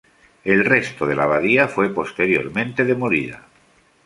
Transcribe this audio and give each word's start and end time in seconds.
El 0.43 0.65
resto 0.65 1.05
de 1.05 1.15
la 1.15 1.25
abadía 1.25 1.67
fue 1.67 1.93
posteriormente 1.93 2.85
demolida. 2.85 3.45